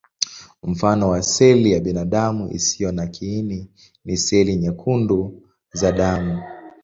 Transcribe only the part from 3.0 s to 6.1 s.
kiini ni seli nyekundu za